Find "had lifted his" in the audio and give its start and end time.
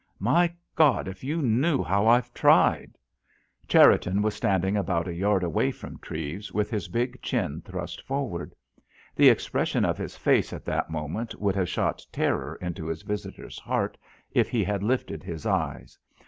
14.63-15.45